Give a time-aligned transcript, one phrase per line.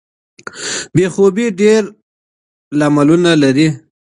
[0.95, 1.81] بې خوبۍ ډیر
[2.79, 3.67] لاملونه لري.